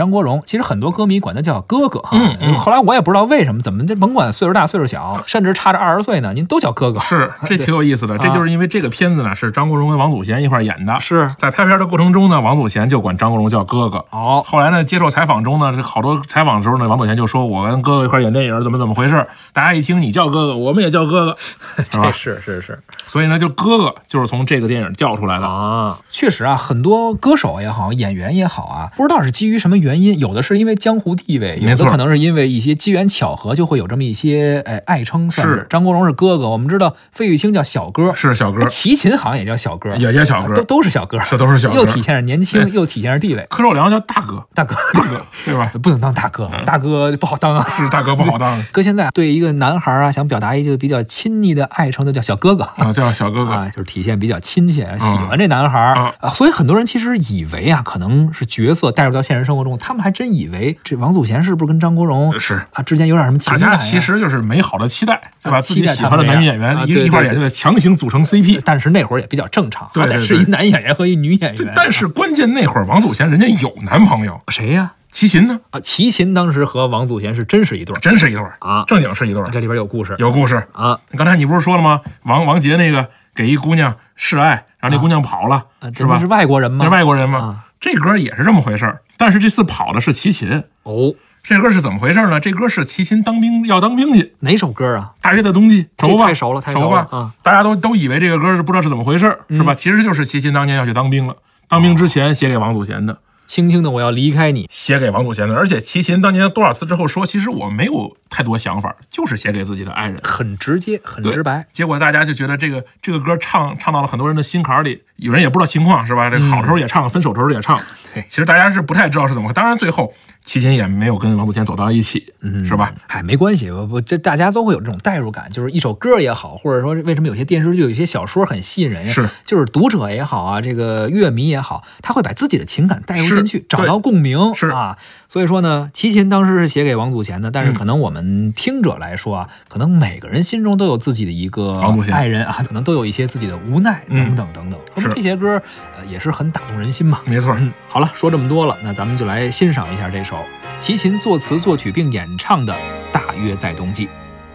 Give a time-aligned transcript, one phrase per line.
[0.00, 2.10] 张国荣，其实很多歌迷管他叫哥哥哈。
[2.12, 6.98] 嗯嗯后来我也不知道为什么，怎么这甭管岁数大岁数小，甚至差着二十岁呢，您都叫哥哥。
[7.00, 8.16] 是， 这挺有意思的。
[8.16, 10.98] 这就是因为这个片子呢是张国荣跟王祖贤一块演的。
[11.00, 14.02] 是在拍片的过程中呢，王祖贤就管张国荣叫哥哥。
[14.10, 21.36] 哦，后来呢，接受采访中呢，这好多采访的时候呢，王祖贤就说：“我跟哥哥一块演电影，怎么怎么回事？”大家一听你叫哥哥，我们也叫哥哥，
[21.76, 22.12] 是这吧？
[22.12, 25.46] 是是是所以呢，就哥哥就是从这个电影叫出来的。
[25.46, 41.76] 啊，确实啊，很多歌手也好，演员也好啊，不知道是基于什么原因，有的是因为江湖地位，有的可能是因为一些机缘巧合，就会有这么一些哎爱称，算是是张国荣是哥哥，我们知道费玉清叫小哥，是小哥，齐秦好像也叫小哥，也也小哥都，都是小哥，这都是小哥。
[41.76, 43.46] 又体现着年轻，又体现着地位。
[43.48, 45.72] 柯受良叫大哥，大哥，大哥， 对吧？
[45.82, 47.66] 不能当大哥，大哥不好当啊。
[47.70, 52.64] 是大哥不好当 搁现在对一个男孩啊，想表达一个比较亲昵的爱称，就叫小哥哥。
[52.76, 53.50] 啊，叫小哥哥。
[53.60, 55.78] 啊，就是体现比较亲切，喜欢这男孩
[56.20, 63.76] 啊，所以很多人其实以为啊，可能是角色带入到现实生活中，他们还真以为这王祖贤是不是跟张国荣是啊之间有点什么情大感大？
[63.76, 65.58] 家其实就是美好的期待，对吧？
[65.58, 68.60] 啊自己期待喜欢的男女演员一一块儿演，就得强行组成 CP。
[68.64, 71.72] 但是那会儿也比较正常，对对对是一男演员和一女演员。
[71.74, 74.92] 但是关键那会儿王祖贤人家有男朋友，谁呀？
[75.12, 80.62] 齐秦呢，啊，齐秦当时和王祖贤是真是一对儿真是一对儿啊正经是一对儿，这里边有故事有故事。
[80.72, 82.00] 啊刚才你不是说了吗？
[82.22, 86.26] 王王杰那个给一姑娘示爱，然后那姑娘跑了，啊，是吧是？
[86.26, 86.84] 外国人吗？
[86.84, 89.00] 那外国人嘛啊，这歌也是这么回事儿。
[89.16, 92.38] 但是这次跑的是齐秦，哦，这歌是怎么回事呢？
[92.38, 95.12] 这歌是齐秦当兵要当兵去，哪首歌啊？
[95.20, 96.26] 大约在冬季，熟吧？
[96.26, 97.32] 太熟了太熟熟吧？
[97.42, 99.74] 大家都都以为这个歌是不知道是怎么回事儿，是吧？
[99.74, 101.34] 其实就是齐秦当年要去当兵了，
[101.68, 103.18] 当兵之前写给王祖贤的。
[103.50, 110.20] 轻轻的我要离开你，写给王祖贤的，而且齐秦当年多少次之后说，其实我没有太多想法，就是写给自己的爱人。
[110.22, 111.66] 很直接，很直白。
[111.72, 116.30] 结果大家就觉得这个这个歌唱唱到了很多人的心坎里，有人也不知道情况是吧？
[116.30, 117.76] 这个好的时候也唱，分手的时候也唱。
[118.14, 119.54] 对其实大家是不太知道是怎么回事。
[119.54, 120.12] 当然最后
[120.44, 122.92] 齐秦也没有跟王祖贤走到一起，嗯是吧？
[123.08, 129.12] 哎，没关系，我我这大家都会有这种代入感，就是一首歌也好，或者说为什么有些电视剧、有些小说很吸引人呀？
[129.12, 134.96] 是，就是读者也好啊，这个乐迷也好，他会把自己的情感带入进去，找到共鸣，是啊。
[135.28, 144.80] 所以说呢，齐秦当时是写给王祖贤的，但是嗯可能我们听者来说啊，可能每个人心中都有自己的一个王祖贤爱人啊，可能都有一些自己的无奈等等等等等。
[144.96, 145.62] 说这些歌
[145.96, 147.20] 呃也是很打动人心嘛。
[147.24, 150.42] 没错，嗯，好好了，说这么多了，那咱们就来欣赏一下这首
[150.78, 152.72] 齐秦作词作曲并演唱的
[153.12, 154.06] 《大约在冬季》。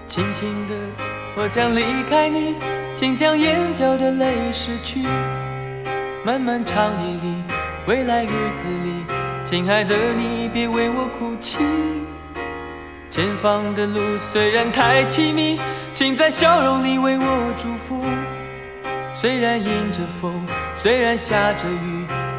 [0.08, 0.74] 轻轻的，
[1.36, 2.56] 我将离开你，
[2.96, 5.04] 请将眼角的泪拭去。
[6.24, 7.44] 漫漫长夜里，
[7.86, 9.06] 未来日子里，
[9.44, 11.60] 亲爱的你别为我哭泣。
[13.12, 15.60] 前方的路虽然太凄迷，
[15.94, 18.04] 请在笑容里为我祝福。
[19.14, 20.34] 虽然迎着风，
[20.76, 22.08] 虽然下着雨，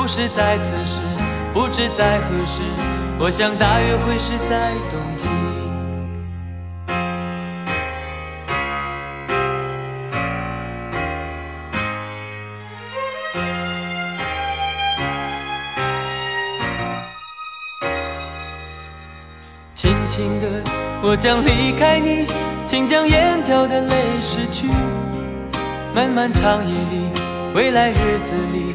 [0.00, 1.00] 不是在此时，
[1.52, 2.62] 不知在何时，
[3.18, 5.28] 我想大约会是在冬季。
[19.74, 20.64] 轻轻的，
[21.02, 22.26] 我将离开你，
[22.66, 24.66] 请将眼角的泪拭去。
[25.94, 27.10] 漫漫长夜里，
[27.54, 28.74] 未来日子里，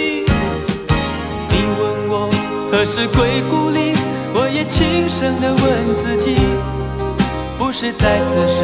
[2.81, 3.93] 你问我何时归故里，
[4.33, 6.35] 我也轻声地问自己，
[7.59, 8.63] 不是在此时，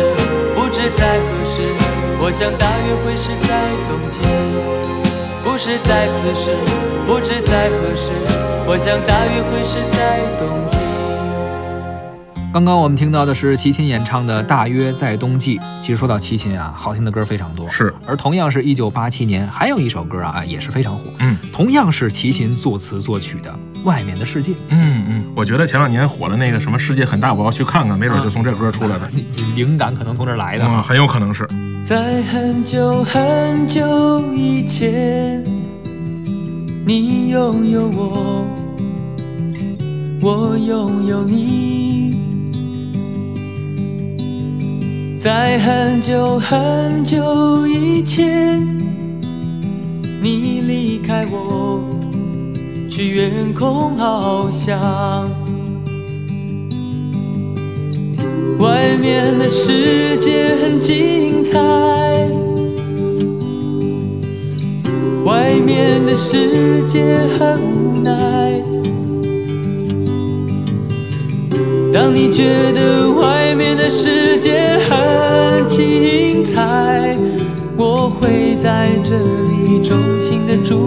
[0.56, 1.62] 不知在何时，
[2.20, 4.18] 我想大约会是在冬季。
[5.44, 6.58] 不是在此时，
[7.06, 8.10] 不知在何时，
[8.66, 10.78] 我想大约会是在冬季。
[12.52, 15.60] 刚刚我们听到的是齐秦演唱的《大约在冬季》。
[15.80, 17.70] 其实说到齐秦啊，好听的歌非常多。
[17.70, 21.12] 是，而同样是一九八七年，还有一首歌啊，也是非常火。
[21.20, 23.52] 嗯，同样是齐秦作词作曲的
[23.88, 24.52] 《外面的世界。
[24.70, 29.10] 嗯嗯，我觉得前两年火的那个什么世界很大，我要去看看，没准就从这歌出来的。
[29.56, 30.82] 灵感可能从这来的嗯，啊。
[30.82, 31.48] 很有可能是。
[31.86, 35.42] 在很久很久以前，
[36.86, 38.46] 你拥有我，
[40.22, 42.12] 我拥有你。
[45.18, 48.62] 在很久很久以前，
[50.22, 51.67] 你离开我，
[52.98, 55.30] 去远空翱翔。
[58.58, 61.60] 外面的世界很精彩，
[65.26, 68.64] 外面的世界很无奈。
[71.94, 77.16] 当你觉得外面的世界很精彩，
[77.78, 80.87] 我会在这里衷心的祝